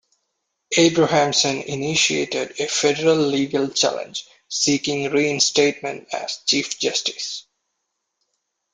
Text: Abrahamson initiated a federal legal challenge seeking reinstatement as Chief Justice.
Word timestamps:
Abrahamson 0.79 1.57
initiated 1.61 2.59
a 2.59 2.65
federal 2.65 3.17
legal 3.17 3.69
challenge 3.69 4.25
seeking 4.49 5.11
reinstatement 5.11 6.11
as 6.11 6.37
Chief 6.47 6.79
Justice. 6.79 7.45